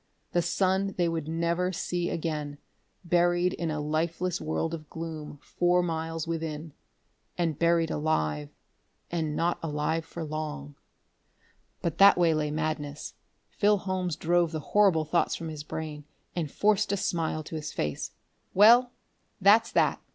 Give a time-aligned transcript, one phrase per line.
[0.31, 2.57] The sun they would never see again,
[3.05, 6.73] buried in a lifeless world of gloom four miles within....
[7.37, 8.49] And buried alive
[9.11, 10.73] and not alive for long....
[11.83, 13.13] But that way lay madness.
[13.51, 16.05] Phil Holmes drove the horrible thoughts from his brain
[16.35, 18.09] and forced a smile to his face.
[18.55, 18.93] "Well,
[19.39, 20.01] that's that!"